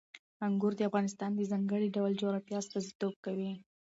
[0.45, 3.51] انګور د افغانستان د ځانګړي ډول جغرافیه استازیتوب کوي.